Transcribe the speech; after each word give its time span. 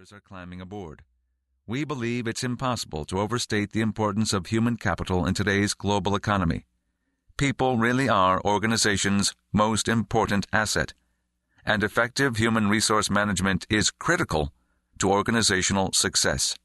others 0.00 0.12
are 0.14 0.20
climbing 0.20 0.62
aboard. 0.62 1.02
We 1.66 1.84
believe 1.84 2.26
it's 2.26 2.42
impossible 2.42 3.04
to 3.04 3.20
overstate 3.20 3.72
the 3.72 3.82
importance 3.82 4.32
of 4.32 4.46
human 4.46 4.78
capital 4.78 5.26
in 5.26 5.34
today's 5.34 5.74
global 5.74 6.16
economy. 6.16 6.64
People 7.36 7.76
really 7.76 8.08
are 8.08 8.40
organizations' 8.42 9.34
most 9.52 9.88
important 9.88 10.46
asset, 10.54 10.94
and 11.66 11.84
effective 11.84 12.38
human 12.38 12.70
resource 12.70 13.10
management 13.10 13.66
is 13.68 13.90
critical 13.90 14.54
to 15.00 15.12
organizational 15.12 15.92
success. 15.92 16.56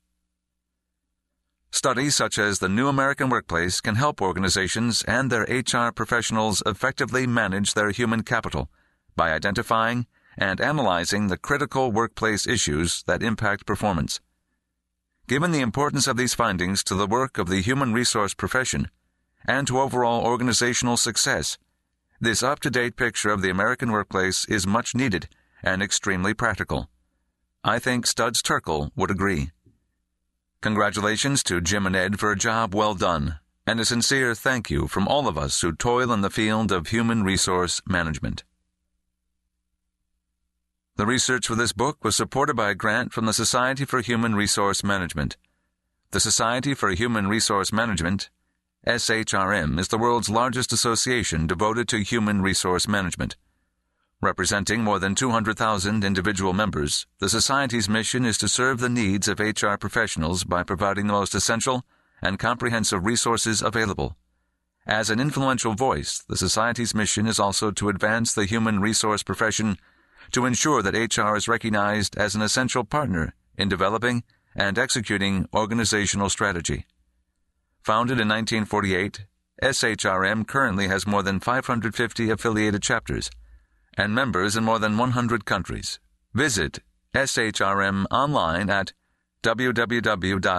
Studies 1.72 2.16
such 2.16 2.40
as 2.40 2.60
the 2.60 2.70
New 2.70 2.88
American 2.88 3.28
Workplace 3.28 3.82
can 3.82 3.96
help 3.96 4.22
organizations 4.22 5.04
and 5.10 5.30
their 5.30 5.44
HR 5.44 5.92
professionals 5.92 6.64
effectively 6.66 7.28
manage 7.28 7.74
their 7.74 7.92
human 7.92 8.24
capital 8.24 8.70
by 9.18 9.34
identifying 9.34 10.08
and 10.38 10.60
analyzing 10.62 11.28
the 11.28 11.38
critical 11.38 11.92
workplace 11.92 12.46
issues 12.48 13.04
that 13.04 13.24
impact 13.24 13.66
performance. 13.66 14.20
Given 15.28 15.52
the 15.52 15.62
importance 15.62 16.08
of 16.08 16.18
these 16.18 16.34
findings 16.34 16.84
to 16.84 16.96
the 16.96 17.08
work 17.08 17.38
of 17.38 17.50
the 17.50 17.62
human 17.62 17.94
resource 17.94 18.34
profession 18.34 18.90
and 19.48 19.66
to 19.68 19.80
overall 19.80 20.26
organizational 20.26 20.98
success, 20.98 21.58
this 22.20 22.44
up 22.44 22.60
to 22.62 22.70
date 22.70 22.96
picture 22.96 23.30
of 23.30 23.42
the 23.42 23.50
American 23.50 23.92
workplace 23.92 24.46
is 24.46 24.68
much 24.68 24.96
needed 24.96 25.28
and 25.64 25.82
extremely 25.82 26.34
practical. 26.34 26.90
I 27.64 27.80
think 27.80 28.06
Studs 28.06 28.42
Terkel 28.42 28.92
would 28.96 29.12
agree. 29.12 29.52
Congratulations 30.62 31.44
to 31.44 31.62
Jim 31.62 31.86
and 31.86 31.96
Ed 31.96 32.20
for 32.20 32.32
a 32.32 32.38
job 32.38 32.74
well 32.74 32.94
done, 32.94 33.40
and 33.68 33.80
a 33.80 33.86
sincere 33.86 34.36
thank 34.36 34.70
you 34.70 34.88
from 34.88 35.08
all 35.08 35.28
of 35.28 35.38
us 35.38 35.62
who 35.62 35.74
toil 35.74 36.12
in 36.12 36.22
the 36.22 36.30
field 36.30 36.72
of 36.72 36.88
human 36.88 37.24
resource 37.24 37.82
management. 37.88 38.44
The 40.98 41.06
research 41.06 41.48
for 41.48 41.56
this 41.56 41.74
book 41.74 42.06
was 42.06 42.16
supported 42.16 42.56
by 42.56 42.70
a 42.70 42.74
grant 42.74 43.12
from 43.12 43.26
the 43.26 43.34
Society 43.34 43.84
for 43.84 44.00
Human 44.00 44.34
Resource 44.34 44.82
Management. 44.82 45.36
The 46.12 46.22
Society 46.22 46.74
for 46.74 46.90
Human 46.92 47.28
Resource 47.28 47.74
Management, 47.74 48.30
SHRM, 48.88 49.78
is 49.78 49.90
the 49.90 49.98
world's 49.98 50.30
largest 50.30 50.72
association 50.72 51.48
devoted 51.48 51.90
to 51.90 51.98
human 51.98 52.42
resource 52.42 52.88
management. 52.88 53.36
Representing 54.22 54.86
more 54.86 54.98
than 54.98 55.16
200,000 55.16 56.06
individual 56.06 56.54
members, 56.54 57.08
the 57.20 57.28
Society's 57.28 57.90
mission 57.90 58.24
is 58.24 58.38
to 58.38 58.48
serve 58.48 58.80
the 58.80 58.88
needs 58.88 59.28
of 59.28 59.42
HR 59.42 59.76
professionals 59.76 60.46
by 60.46 60.64
providing 60.64 61.08
the 61.08 61.14
most 61.14 61.36
essential 61.36 61.84
and 62.22 62.40
comprehensive 62.40 63.06
resources 63.06 63.62
available. 63.62 64.16
As 64.88 65.10
an 65.10 65.20
influential 65.20 65.74
voice, 65.74 66.24
the 66.30 66.38
Society's 66.38 66.96
mission 66.96 67.28
is 67.28 67.38
also 67.38 67.70
to 67.72 67.90
advance 67.90 68.34
the 68.34 68.46
human 68.46 68.80
resource 68.80 69.24
profession 69.24 69.78
to 70.32 70.46
ensure 70.46 70.82
that 70.82 71.18
HR 71.18 71.36
is 71.36 71.48
recognized 71.48 72.18
as 72.18 72.36
an 72.36 72.42
essential 72.42 72.84
partner 72.84 73.34
in 73.58 73.70
developing 73.70 74.24
and 74.56 74.78
executing 74.78 75.48
organizational 75.54 76.30
strategy. 76.30 76.86
Founded 77.84 78.20
in 78.20 78.28
1948, 78.28 79.26
SHRM 79.62 80.48
currently 80.48 80.88
has 80.88 81.08
more 81.08 81.24
than 81.24 81.40
550 81.40 82.30
affiliated 82.30 82.82
chapters 82.82 83.30
and 83.98 84.14
members 84.14 84.56
in 84.56 84.64
more 84.64 84.80
than 84.80 84.98
100 84.98 85.46
countries. 85.46 86.00
Visit 86.34 86.80
SHRM 87.14 88.06
online 88.12 88.70
at 88.70 88.92
www.shrm.org. 89.44 90.56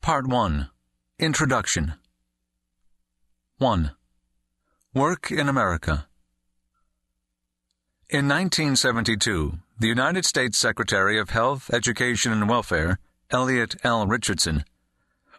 Part 0.00 0.26
1 0.26 0.70
Introduction 1.20 1.94
1. 3.58 3.92
Work 4.94 5.32
in 5.32 5.48
America. 5.48 6.06
In 8.10 8.28
1972, 8.28 9.54
the 9.80 9.86
United 9.86 10.26
States 10.26 10.58
Secretary 10.58 11.18
of 11.18 11.30
Health, 11.30 11.72
Education, 11.72 12.30
and 12.30 12.46
Welfare, 12.46 12.98
Elliot 13.30 13.74
L. 13.84 14.06
Richardson, 14.06 14.64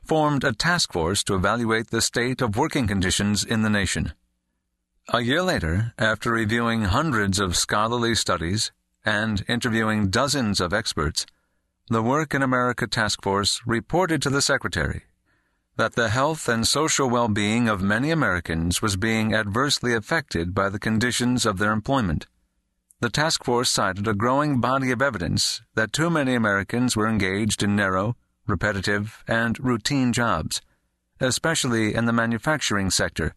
formed 0.03 0.44
a 0.44 0.53
task 0.53 0.91
force 0.91 1.23
to 1.25 1.35
evaluate 1.35 1.91
the 1.91 2.01
state 2.01 2.41
of 2.41 2.57
working 2.57 2.88
conditions 2.88 3.44
in 3.44 3.61
the 3.61 3.69
nation. 3.69 4.13
A 5.09 5.22
year 5.22 5.44
later, 5.44 5.94
after 5.99 6.31
reviewing 6.31 6.85
hundreds 6.85 7.39
of 7.39 7.55
scholarly 7.55 8.16
studies 8.16 8.72
and 9.05 9.45
interviewing 9.47 10.09
dozens 10.09 10.59
of 10.59 10.73
experts, 10.73 11.28
the 11.89 12.01
Work 12.01 12.33
in 12.33 12.41
America 12.41 12.88
Task 12.88 13.22
Force 13.22 13.61
reported 13.67 14.19
to 14.23 14.31
the 14.31 14.41
Secretary 14.41 15.03
that 15.75 15.94
the 15.94 16.09
health 16.09 16.47
and 16.47 16.67
social 16.67 17.09
well 17.09 17.28
being 17.28 17.67
of 17.67 17.81
many 17.81 18.11
Americans 18.11 18.81
was 18.81 18.95
being 18.95 19.34
adversely 19.34 19.94
affected 19.94 20.53
by 20.53 20.69
the 20.69 20.79
conditions 20.79 21.45
of 21.45 21.57
their 21.57 21.72
employment. 21.72 22.28
The 23.00 23.09
task 23.09 23.44
force 23.44 23.69
cited 23.69 24.07
a 24.07 24.13
growing 24.13 24.61
body 24.61 24.91
of 24.91 25.01
evidence 25.01 25.61
that 25.75 25.91
too 25.91 26.09
many 26.09 26.35
Americans 26.35 26.95
were 26.95 27.07
engaged 27.07 27.63
in 27.63 27.75
narrow, 27.75 28.16
repetitive, 28.47 29.23
and 29.28 29.59
routine 29.59 30.13
jobs, 30.13 30.61
especially 31.19 31.95
in 31.95 32.05
the 32.05 32.13
manufacturing 32.13 32.90
sector, 32.91 33.34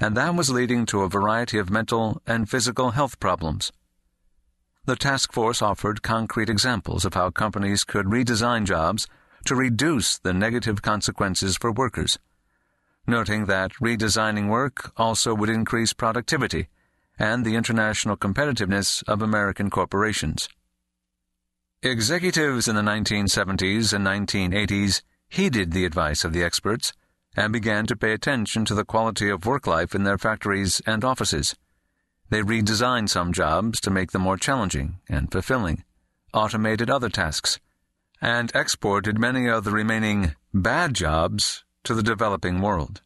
and 0.00 0.16
that 0.16 0.34
was 0.34 0.50
leading 0.50 0.86
to 0.86 1.02
a 1.02 1.08
variety 1.08 1.58
of 1.58 1.70
mental 1.70 2.22
and 2.26 2.48
physical 2.48 2.92
health 2.92 3.18
problems. 3.18 3.72
The 4.84 4.96
task 4.96 5.32
force 5.32 5.60
offered 5.60 6.02
concrete 6.02 6.48
examples 6.48 7.04
of 7.04 7.14
how 7.14 7.30
companies 7.30 7.84
could 7.84 8.06
redesign 8.06 8.64
jobs 8.64 9.06
to 9.48 9.54
reduce 9.54 10.18
the 10.18 10.34
negative 10.34 10.82
consequences 10.82 11.56
for 11.56 11.72
workers, 11.72 12.18
noting 13.06 13.46
that 13.46 13.72
redesigning 13.80 14.50
work 14.50 14.92
also 14.98 15.34
would 15.34 15.48
increase 15.48 15.94
productivity 15.94 16.68
and 17.18 17.46
the 17.46 17.54
international 17.54 18.14
competitiveness 18.14 19.02
of 19.08 19.22
American 19.22 19.70
corporations. 19.70 20.50
Executives 21.82 22.68
in 22.68 22.76
the 22.76 22.82
1970s 22.82 23.94
and 23.94 24.06
1980s 24.06 25.00
heeded 25.30 25.72
the 25.72 25.86
advice 25.86 26.24
of 26.24 26.34
the 26.34 26.44
experts 26.44 26.92
and 27.34 27.50
began 27.50 27.86
to 27.86 27.96
pay 27.96 28.12
attention 28.12 28.66
to 28.66 28.74
the 28.74 28.84
quality 28.84 29.30
of 29.30 29.46
work 29.46 29.66
life 29.66 29.94
in 29.94 30.04
their 30.04 30.18
factories 30.18 30.82
and 30.84 31.02
offices. 31.04 31.56
They 32.28 32.42
redesigned 32.42 33.08
some 33.08 33.32
jobs 33.32 33.80
to 33.80 33.90
make 33.90 34.10
them 34.10 34.22
more 34.22 34.36
challenging 34.36 34.98
and 35.08 35.32
fulfilling, 35.32 35.84
automated 36.34 36.90
other 36.90 37.08
tasks, 37.08 37.58
and 38.20 38.50
exported 38.54 39.18
many 39.18 39.48
of 39.48 39.64
the 39.64 39.70
remaining 39.70 40.34
bad 40.52 40.94
jobs 40.94 41.64
to 41.84 41.94
the 41.94 42.02
developing 42.02 42.60
world. 42.60 43.00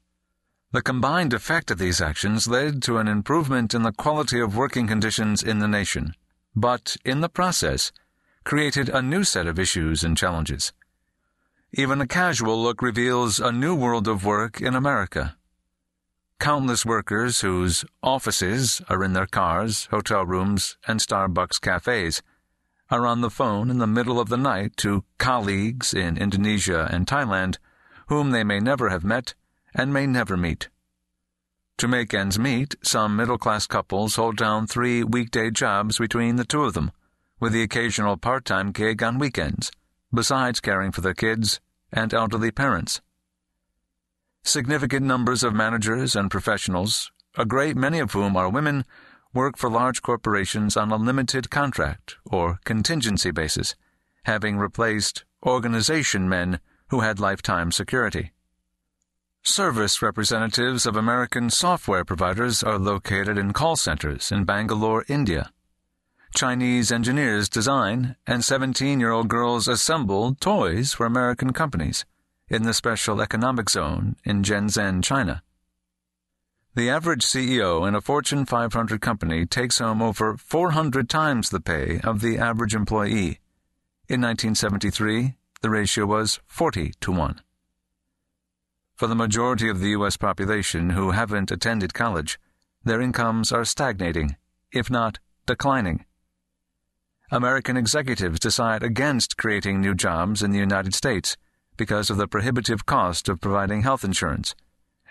The 0.73 0.83
combined 0.83 1.35
effect 1.35 1.71
of 1.71 1.79
these 1.79 2.01
actions 2.01 2.49
led 2.49 2.83
to 2.85 2.97
an 2.97 3.07
improvement 3.07 3.75
in 3.75 3.83
the 3.83 3.93
quality 3.93 4.41
of 4.41 4.57
working 4.57 4.87
conditions 4.87 5.43
in 5.43 5.59
the 5.59 5.69
nation, 5.69 6.15
but 6.57 6.97
in 7.05 7.21
the 7.21 7.29
process, 7.29 7.93
created 8.45 8.89
a 8.89 9.03
new 9.03 9.23
set 9.23 9.47
of 9.47 9.59
issues 9.59 10.03
and 10.03 10.17
challenges. 10.17 10.73
Even 11.75 12.01
a 12.01 12.07
casual 12.07 12.63
look 12.63 12.83
reveals 12.83 13.39
a 13.39 13.53
new 13.53 13.75
world 13.75 14.09
of 14.09 14.25
work 14.25 14.61
in 14.61 14.75
America. 14.75 15.37
Countless 16.41 16.85
workers 16.85 17.41
whose 17.41 17.85
offices 18.03 18.83
are 18.89 19.05
in 19.05 19.13
their 19.13 19.27
cars, 19.27 19.87
hotel 19.91 20.27
rooms, 20.27 20.77
and 20.89 21.01
Starbucks 21.01 21.61
cafes 21.61 22.23
are 22.93 23.07
on 23.07 23.23
the 23.23 23.31
phone 23.31 23.71
in 23.71 23.79
the 23.79 23.87
middle 23.87 24.21
of 24.21 24.29
the 24.29 24.37
night 24.37 24.77
to 24.77 25.03
colleagues 25.17 25.95
in 25.95 26.19
Indonesia 26.19 26.87
and 26.93 27.07
Thailand 27.07 27.57
whom 28.09 28.33
they 28.33 28.45
may 28.45 28.61
never 28.61 28.91
have 28.91 29.03
met 29.03 29.35
and 29.75 29.95
may 29.95 30.07
never 30.07 30.37
meet. 30.37 30.69
To 31.79 31.89
make 31.89 32.13
ends 32.13 32.39
meet, 32.39 32.75
some 32.83 33.17
middle 33.17 33.39
class 33.39 33.67
couples 33.67 34.17
hold 34.17 34.37
down 34.37 34.67
three 34.67 35.03
weekday 35.03 35.51
jobs 35.51 35.99
between 35.99 36.37
the 36.37 36.45
two 36.45 36.65
of 36.65 36.75
them 36.75 36.93
with 37.41 37.55
the 37.55 37.63
occasional 37.63 38.19
part 38.19 38.45
time 38.45 38.73
gig 38.73 39.03
on 39.03 39.19
weekends, 39.19 39.73
besides 40.13 40.61
caring 40.61 40.93
for 40.93 41.01
their 41.01 41.15
kids 41.15 41.61
and 41.91 42.13
elderly 42.13 42.51
parents. 42.51 43.01
Significant 44.45 45.07
numbers 45.07 45.43
of 45.43 45.55
managers 45.55 46.15
and 46.15 46.31
professionals, 46.31 47.11
a 47.39 47.47
great 47.47 47.75
many 47.75 48.01
of 48.01 48.13
whom 48.13 48.37
are 48.37 48.51
women, 48.51 48.85
work 49.35 49.57
for 49.57 49.71
large 49.71 50.03
corporations 50.03 50.77
on 50.77 50.91
a 50.91 50.97
limited 50.97 51.51
contract 51.51 52.17
or 52.25 52.59
contingency 52.65 53.31
basis, 53.31 53.75
having 54.25 54.59
replaced 54.59 55.25
organization 55.45 56.29
men 56.29 56.61
who 56.89 57.01
had 57.01 57.19
lifetime 57.19 57.73
security. 57.73 58.33
Service 59.43 60.03
representatives 60.03 60.87
of 60.87 60.97
American 60.97 61.51
software 61.51 62.05
providers 62.05 62.63
are 62.63 62.79
located 62.79 63.37
in 63.39 63.53
call 63.53 63.77
centers 63.77 64.31
in 64.31 64.45
Bangalore, 64.45 65.05
India 65.09 65.51
Chinese 66.35 66.91
engineers 66.91 67.49
design, 67.49 68.17
and 68.27 68.45
17 68.45 68.99
year 68.99 69.11
old 69.11 69.29
girls 69.29 69.69
assemble 69.69 70.35
toys 70.35 70.95
for 70.95 71.05
American 71.05 71.53
companies 71.53 72.05
in 72.49 72.63
the 72.63 72.73
Special 72.73 73.21
Economic 73.21 73.69
Zone 73.69 74.17
in 74.25 74.43
Shenzhen, 74.43 75.05
China. 75.05 75.43
The 76.75 76.89
average 76.89 77.27
CEO 77.27 77.87
in 77.87 77.95
a 77.95 78.01
Fortune 78.01 78.47
500 78.47 79.03
company 79.03 79.45
takes 79.45 79.79
home 79.79 80.01
over 80.01 80.39
400 80.39 81.07
times 81.07 81.51
the 81.51 81.61
pay 81.61 82.01
of 82.03 82.23
the 82.23 82.39
average 82.39 82.75
employee. 82.75 83.41
In 84.09 84.23
1973, 84.23 85.35
the 85.61 85.69
ratio 85.69 86.07
was 86.07 86.41
40 86.47 86.93
to 87.03 87.13
1. 87.13 87.43
For 88.95 89.07
the 89.07 89.15
majority 89.15 89.69
of 89.69 89.81
the 89.81 89.91
U.S. 89.91 90.17
population 90.17 90.91
who 90.91 91.11
haven't 91.11 91.51
attended 91.51 91.93
college, 91.93 92.41
their 92.83 93.03
incomes 93.03 93.53
are 93.53 93.67
stagnating 93.67 94.37
if 94.73 94.89
not 94.89 95.19
declining. 95.45 96.07
American 97.31 97.77
executives 97.77 98.41
decide 98.41 98.83
against 98.83 99.37
creating 99.37 99.83
new 99.83 99.95
jobs 99.95 100.43
in 100.43 100.53
the 100.53 100.59
United 100.59 100.95
States 100.95 101.37
because 101.77 102.09
of 102.09 102.17
the 102.17 102.29
prohibitive 102.29 102.87
cost 102.87 103.29
of 103.29 103.43
providing 103.43 103.83
health 103.83 104.05
insurance, 104.05 104.55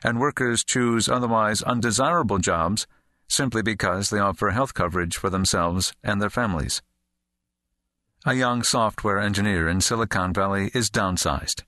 and 0.03 0.19
workers 0.19 0.63
choose 0.63 1.07
otherwise 1.07 1.61
undesirable 1.61 2.37
jobs 2.37 2.87
simply 3.27 3.61
because 3.61 4.09
they 4.09 4.19
offer 4.19 4.49
health 4.49 4.73
coverage 4.73 5.15
for 5.17 5.29
themselves 5.29 5.93
and 6.03 6.21
their 6.21 6.29
families. 6.29 6.81
A 8.25 8.33
young 8.33 8.61
software 8.61 9.19
engineer 9.19 9.67
in 9.67 9.81
Silicon 9.81 10.33
Valley 10.33 10.69
is 10.73 10.91
downsized. 10.91 11.63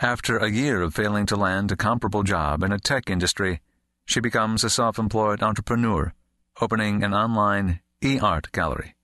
After 0.00 0.36
a 0.36 0.50
year 0.50 0.82
of 0.82 0.94
failing 0.94 1.24
to 1.26 1.36
land 1.36 1.72
a 1.72 1.76
comparable 1.76 2.24
job 2.24 2.62
in 2.62 2.72
a 2.72 2.78
tech 2.78 3.08
industry, 3.08 3.60
she 4.04 4.20
becomes 4.20 4.64
a 4.64 4.70
self 4.70 4.98
employed 4.98 5.42
entrepreneur, 5.42 6.12
opening 6.60 7.02
an 7.02 7.14
online 7.14 7.80
e 8.02 8.18
art 8.18 8.52
gallery. 8.52 8.96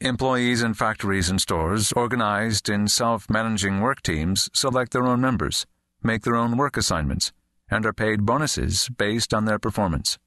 Employees 0.00 0.60
in 0.60 0.74
factories 0.74 1.30
and 1.30 1.40
stores, 1.40 1.92
organized 1.92 2.68
in 2.68 2.88
self 2.88 3.30
managing 3.30 3.80
work 3.80 4.02
teams, 4.02 4.50
select 4.52 4.92
their 4.92 5.06
own 5.06 5.20
members, 5.20 5.66
make 6.04 6.22
their 6.22 6.36
own 6.36 6.56
work 6.56 6.76
assignments, 6.76 7.32
and 7.70 7.86
are 7.86 7.92
paid 7.92 8.26
bonuses 8.26 8.88
based 8.88 9.32
on 9.32 9.46
their 9.46 9.58
performance. 9.58 10.18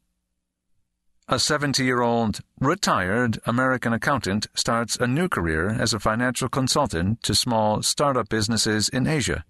A 1.29 1.39
70 1.39 1.83
year 1.83 2.01
old, 2.01 2.39
retired 2.59 3.39
American 3.45 3.91
accountant 3.91 4.47
starts 4.53 4.95
a 4.95 5.07
new 5.07 5.27
career 5.27 5.69
as 5.69 5.94
a 5.94 6.00
financial 6.00 6.47
consultant 6.47 7.21
to 7.24 7.35
small 7.35 7.83
startup 7.83 8.29
businesses 8.29 8.88
in 8.88 9.06
Asia. 9.07 9.44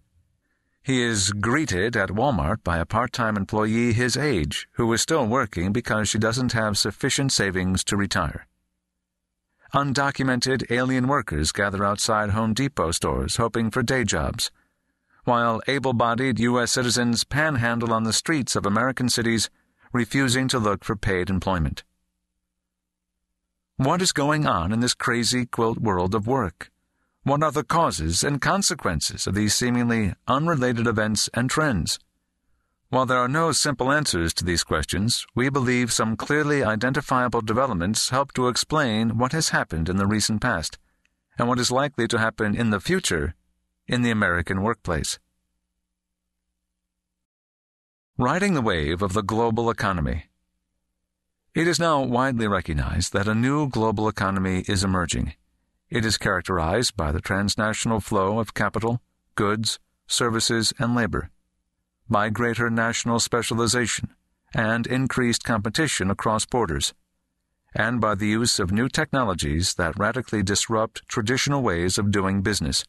He 0.82 1.04
is 1.04 1.32
greeted 1.34 1.96
at 1.96 2.10
Walmart 2.10 2.64
by 2.64 2.78
a 2.78 2.86
part 2.86 3.14
time 3.14 3.38
employee 3.38 3.94
his 3.94 4.18
age 4.18 4.68
who 4.72 4.92
is 4.94 5.02
still 5.02 5.28
working 5.28 5.72
because 5.72 6.10
she 6.10 6.18
doesn't 6.18 6.54
have 6.54 6.78
sufficient 6.78 7.32
savings 7.32 7.84
to 7.84 7.98
retire. 7.98 8.48
Undocumented 9.74 10.72
alien 10.72 11.08
workers 11.08 11.52
gather 11.52 11.86
outside 11.86 12.30
Home 12.30 12.54
Depot 12.54 12.92
stores 12.92 13.36
hoping 13.36 13.70
for 13.70 13.84
day 13.84 14.04
jobs, 14.04 14.50
while 15.28 15.62
able 15.68 15.92
bodied 15.92 16.40
U.S. 16.40 16.72
citizens 16.72 17.26
panhandle 17.26 17.92
on 17.92 18.06
the 18.06 18.14
streets 18.14 18.56
of 18.56 18.66
American 18.66 19.10
cities 19.10 19.50
refusing 19.92 20.48
to 20.48 20.58
look 20.58 20.86
for 20.86 20.96
paid 20.96 21.30
employment. 21.30 21.84
What 23.76 24.02
is 24.02 24.14
going 24.14 24.48
on 24.48 24.72
in 24.72 24.80
this 24.80 24.94
crazy 24.94 25.46
quilt 25.46 25.80
world 25.80 26.16
of 26.16 26.28
work? 26.28 26.72
What 27.24 27.44
are 27.44 27.52
the 27.52 27.66
causes 27.66 28.24
and 28.24 28.40
consequences 28.40 29.28
of 29.28 29.36
these 29.36 29.54
seemingly 29.54 30.14
unrelated 30.30 30.88
events 30.88 31.30
and 31.34 31.50
trends? 31.50 32.00
While 32.88 33.06
there 33.06 33.20
are 33.20 33.28
no 33.28 33.52
simple 33.52 33.92
answers 33.92 34.34
to 34.36 34.46
these 34.46 34.64
questions, 34.64 35.28
we 35.36 35.50
believe 35.50 35.92
some 35.92 36.16
clearly 36.16 36.64
identifiable 36.64 37.42
developments 37.42 38.12
help 38.12 38.32
to 38.34 38.48
explain 38.48 39.18
what 39.18 39.34
has 39.34 39.50
happened 39.50 39.90
in 39.90 39.98
the 39.98 40.08
recent 40.08 40.42
past 40.42 40.78
and 41.38 41.50
what 41.50 41.60
is 41.60 41.70
likely 41.70 42.08
to 42.08 42.18
happen 42.18 42.56
in 42.56 42.70
the 42.70 42.80
future 42.80 43.36
in 43.88 44.02
the 44.02 44.12
American 44.12 44.62
workplace. 44.62 45.20
Riding 48.18 48.54
the 48.54 48.62
wave 48.62 49.02
of 49.02 49.14
the 49.14 49.22
global 49.22 49.70
economy. 49.70 50.26
It 51.54 51.68
is 51.68 51.80
now 51.80 52.04
widely 52.04 52.48
recognized 52.48 53.14
that 53.14 53.28
a 53.28 53.36
new 53.36 53.70
global 53.70 54.08
economy 54.08 54.64
is 54.68 54.84
emerging. 54.84 55.34
It 55.90 56.06
is 56.06 56.18
characterized 56.18 56.98
by 56.98 57.12
the 57.12 57.22
transnational 57.22 58.00
flow 58.00 58.40
of 58.40 58.54
capital, 58.54 59.02
goods, 59.36 59.80
services, 60.08 60.74
and 60.80 60.96
labor 60.96 61.32
by 62.10 62.30
greater 62.30 62.70
national 62.70 63.20
specialization 63.20 64.10
and 64.54 64.88
increased 64.88 65.44
competition 65.44 66.10
across 66.10 66.46
borders, 66.46 66.94
and 67.76 68.00
by 68.00 68.16
the 68.16 68.28
use 68.28 68.60
of 68.60 68.72
new 68.72 68.88
technologies 68.88 69.74
that 69.76 69.98
radically 70.00 70.42
disrupt 70.42 71.08
traditional 71.08 71.62
ways 71.62 71.98
of 71.98 72.12
doing 72.12 72.42
business. 72.42 72.86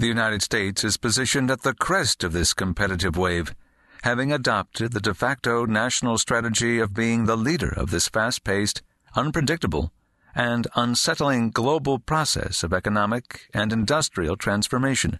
The 0.00 0.06
United 0.06 0.40
States 0.40 0.82
is 0.82 0.96
positioned 0.96 1.50
at 1.50 1.60
the 1.60 1.74
crest 1.74 2.24
of 2.24 2.32
this 2.32 2.54
competitive 2.54 3.18
wave, 3.18 3.54
having 4.02 4.32
adopted 4.32 4.92
the 4.92 5.00
de 5.00 5.12
facto 5.12 5.66
national 5.66 6.16
strategy 6.16 6.78
of 6.78 6.94
being 6.94 7.26
the 7.26 7.36
leader 7.36 7.68
of 7.68 7.90
this 7.90 8.08
fast 8.08 8.42
paced, 8.42 8.80
unpredictable, 9.14 9.92
and 10.34 10.66
unsettling 10.74 11.50
global 11.50 11.98
process 11.98 12.62
of 12.62 12.72
economic 12.72 13.50
and 13.52 13.74
industrial 13.74 14.38
transformation. 14.38 15.18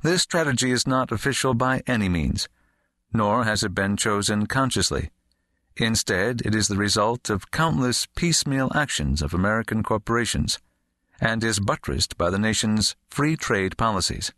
This 0.00 0.22
strategy 0.22 0.70
is 0.70 0.86
not 0.86 1.12
official 1.12 1.52
by 1.52 1.82
any 1.86 2.08
means, 2.08 2.48
nor 3.12 3.44
has 3.44 3.62
it 3.62 3.74
been 3.74 3.98
chosen 3.98 4.46
consciously. 4.46 5.10
Instead, 5.76 6.40
it 6.46 6.54
is 6.54 6.68
the 6.68 6.78
result 6.78 7.28
of 7.28 7.50
countless 7.50 8.06
piecemeal 8.06 8.72
actions 8.74 9.20
of 9.20 9.34
American 9.34 9.82
corporations 9.82 10.60
and 11.20 11.42
is 11.42 11.60
buttressed 11.60 12.16
by 12.16 12.30
the 12.30 12.38
nation's 12.38 12.96
free 13.08 13.36
trade 13.36 13.76
policies. 13.76 14.32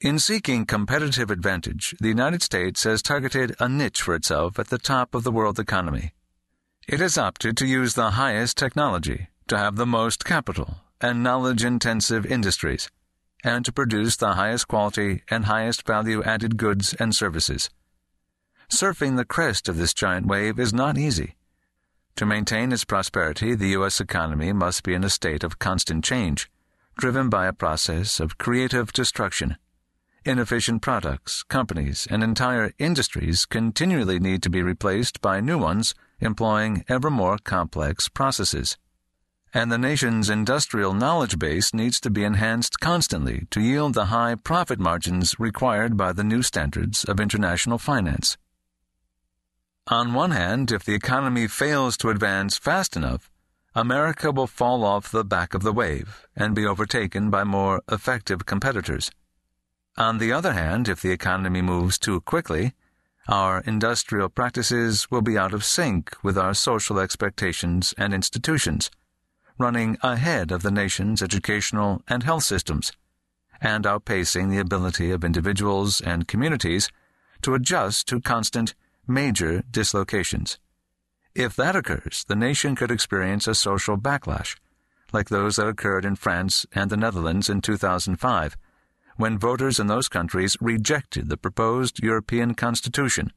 In 0.00 0.18
seeking 0.18 0.66
competitive 0.66 1.30
advantage, 1.30 1.94
the 2.00 2.08
United 2.08 2.42
States 2.42 2.82
has 2.84 3.02
targeted 3.02 3.54
a 3.60 3.68
niche 3.68 4.02
for 4.02 4.14
itself 4.14 4.58
at 4.58 4.68
the 4.68 4.78
top 4.78 5.14
of 5.14 5.22
the 5.22 5.30
world 5.30 5.58
economy. 5.58 6.12
It 6.88 7.00
has 7.00 7.16
opted 7.16 7.56
to 7.58 7.66
use 7.66 7.94
the 7.94 8.12
highest 8.12 8.56
technology, 8.56 9.28
to 9.46 9.56
have 9.56 9.76
the 9.76 9.86
most 9.86 10.24
capital, 10.24 10.76
and 11.00 11.22
knowledge 11.22 11.64
intensive 11.64 12.26
industries 12.26 12.90
and 13.44 13.64
to 13.64 13.72
produce 13.72 14.16
the 14.16 14.34
highest 14.34 14.68
quality 14.68 15.22
and 15.28 15.46
highest 15.46 15.86
value 15.86 16.22
added 16.22 16.56
goods 16.56 16.94
and 16.94 17.14
services. 17.14 17.70
Surfing 18.70 19.16
the 19.16 19.24
crest 19.24 19.68
of 19.68 19.76
this 19.76 19.92
giant 19.92 20.26
wave 20.26 20.58
is 20.58 20.72
not 20.72 20.96
easy. 20.96 21.34
To 22.16 22.26
maintain 22.26 22.72
its 22.72 22.84
prosperity, 22.84 23.54
the 23.54 23.68
U.S. 23.68 24.00
economy 24.00 24.52
must 24.52 24.82
be 24.82 24.94
in 24.94 25.04
a 25.04 25.10
state 25.10 25.42
of 25.44 25.58
constant 25.58 26.04
change, 26.04 26.50
driven 26.96 27.28
by 27.28 27.46
a 27.46 27.52
process 27.52 28.20
of 28.20 28.38
creative 28.38 28.92
destruction. 28.92 29.56
Inefficient 30.24 30.82
products, 30.82 31.42
companies, 31.42 32.06
and 32.10 32.22
entire 32.22 32.72
industries 32.78 33.44
continually 33.46 34.18
need 34.18 34.42
to 34.42 34.50
be 34.50 34.62
replaced 34.62 35.20
by 35.20 35.40
new 35.40 35.58
ones 35.58 35.94
employing 36.20 36.84
ever 36.88 37.10
more 37.10 37.38
complex 37.38 38.08
processes 38.08 38.76
and 39.54 39.70
the 39.70 39.78
nation's 39.78 40.30
industrial 40.30 40.94
knowledge 40.94 41.38
base 41.38 41.74
needs 41.74 42.00
to 42.00 42.10
be 42.10 42.24
enhanced 42.24 42.80
constantly 42.80 43.46
to 43.50 43.60
yield 43.60 43.92
the 43.92 44.06
high 44.06 44.34
profit 44.34 44.80
margins 44.80 45.38
required 45.38 45.96
by 45.96 46.12
the 46.12 46.24
new 46.24 46.42
standards 46.42 47.04
of 47.04 47.20
international 47.20 47.76
finance. 47.76 48.38
On 49.88 50.14
one 50.14 50.30
hand, 50.30 50.70
if 50.70 50.84
the 50.84 50.94
economy 50.94 51.48
fails 51.48 51.96
to 51.98 52.08
advance 52.08 52.56
fast 52.56 52.96
enough, 52.96 53.30
America 53.74 54.30
will 54.30 54.46
fall 54.46 54.84
off 54.84 55.10
the 55.10 55.24
back 55.24 55.54
of 55.54 55.62
the 55.62 55.72
wave 55.72 56.26
and 56.36 56.54
be 56.54 56.66
overtaken 56.66 57.30
by 57.30 57.44
more 57.44 57.82
effective 57.90 58.46
competitors. 58.46 59.10
On 59.96 60.18
the 60.18 60.32
other 60.32 60.52
hand, 60.52 60.88
if 60.88 61.00
the 61.00 61.10
economy 61.10 61.62
moves 61.62 61.98
too 61.98 62.20
quickly, 62.20 62.74
our 63.28 63.60
industrial 63.60 64.28
practices 64.28 65.10
will 65.10 65.22
be 65.22 65.38
out 65.38 65.52
of 65.52 65.64
sync 65.64 66.16
with 66.22 66.38
our 66.38 66.54
social 66.54 66.98
expectations 66.98 67.94
and 67.96 68.14
institutions 68.14 68.90
running 69.58 69.96
ahead 70.02 70.50
of 70.50 70.62
the 70.62 70.70
nation's 70.70 71.22
educational 71.22 72.02
and 72.08 72.22
health 72.22 72.44
systems, 72.44 72.92
and 73.60 73.84
outpacing 73.84 74.50
the 74.50 74.58
ability 74.58 75.10
of 75.10 75.24
individuals 75.24 76.00
and 76.00 76.28
communities 76.28 76.90
to 77.42 77.54
adjust 77.54 78.08
to 78.08 78.20
constant, 78.20 78.74
major 79.06 79.62
dislocations. 79.70 80.58
If 81.34 81.56
that 81.56 81.76
occurs, 81.76 82.24
the 82.28 82.36
nation 82.36 82.76
could 82.76 82.90
experience 82.90 83.46
a 83.46 83.54
social 83.54 83.96
backlash, 83.96 84.56
like 85.12 85.28
those 85.28 85.56
that 85.56 85.66
occurred 85.66 86.04
in 86.04 86.16
France 86.16 86.66
and 86.74 86.90
the 86.90 86.96
Netherlands 86.96 87.48
in 87.48 87.60
2005, 87.60 88.56
when 89.16 89.38
voters 89.38 89.78
in 89.78 89.86
those 89.86 90.08
countries 90.08 90.56
rejected 90.60 91.28
the 91.28 91.36
proposed 91.36 92.02
European 92.02 92.54
Constitution, 92.54 93.32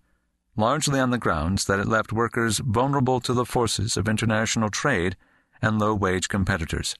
largely 0.55 0.99
on 0.99 1.11
the 1.11 1.17
grounds 1.17 1.65
that 1.65 1.79
it 1.79 1.87
left 1.87 2.13
workers 2.13 2.59
vulnerable 2.59 3.19
to 3.19 3.33
the 3.33 3.45
forces 3.45 3.97
of 3.97 4.07
international 4.07 4.69
trade 4.69 5.15
and 5.61 5.79
low 5.79 5.93
wage 5.93 6.27
competitors. 6.27 6.95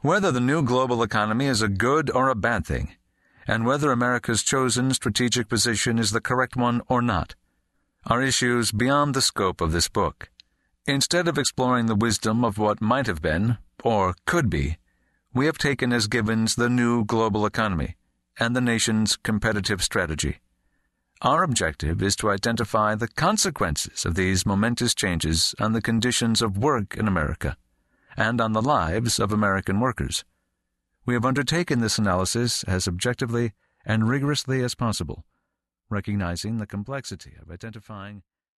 Whether 0.00 0.30
the 0.30 0.40
new 0.40 0.62
global 0.62 1.02
economy 1.02 1.46
is 1.46 1.62
a 1.62 1.68
good 1.68 2.10
or 2.10 2.28
a 2.28 2.36
bad 2.36 2.64
thing, 2.64 2.94
and 3.48 3.64
whether 3.64 3.90
America's 3.90 4.42
chosen 4.42 4.92
strategic 4.92 5.48
position 5.48 5.98
is 5.98 6.10
the 6.10 6.20
correct 6.20 6.54
one 6.54 6.82
or 6.86 7.00
not, 7.00 7.34
are 8.06 8.22
issues 8.22 8.70
beyond 8.70 9.14
the 9.14 9.22
scope 9.22 9.62
of 9.62 9.72
this 9.72 9.88
book. 9.88 10.28
Instead 10.86 11.26
of 11.26 11.38
exploring 11.38 11.86
the 11.86 11.94
wisdom 11.94 12.44
of 12.44 12.58
what 12.58 12.80
might 12.82 13.06
have 13.06 13.22
been, 13.22 13.56
or 13.82 14.14
could 14.26 14.50
be, 14.50 14.76
we 15.32 15.46
have 15.46 15.58
taken 15.58 15.92
as 15.92 16.06
givens 16.06 16.54
the 16.54 16.68
new 16.68 17.04
global 17.04 17.46
economy 17.46 17.96
and 18.38 18.54
the 18.54 18.60
nation's 18.60 19.16
competitive 19.16 19.82
strategy. 19.82 20.38
Our 21.22 21.42
objective 21.42 22.02
is 22.02 22.14
to 22.16 22.30
identify 22.30 22.94
the 22.94 23.08
consequences 23.08 24.04
of 24.04 24.14
these 24.14 24.46
momentous 24.46 24.94
changes 24.94 25.54
on 25.58 25.72
the 25.72 25.82
conditions 25.82 26.42
of 26.42 26.58
work 26.58 26.96
in 26.96 27.08
America 27.08 27.56
and 28.16 28.40
on 28.40 28.52
the 28.52 28.62
lives 28.62 29.18
of 29.18 29.32
American 29.32 29.80
workers. 29.80 30.24
We 31.08 31.14
have 31.14 31.24
undertaken 31.24 31.80
this 31.80 31.98
analysis 31.98 32.64
as 32.64 32.86
objectively 32.86 33.52
and 33.82 34.06
rigorously 34.06 34.62
as 34.62 34.74
possible, 34.74 35.24
recognizing 35.88 36.58
the 36.58 36.66
complexity 36.66 37.32
of 37.40 37.50
identifying 37.50 38.24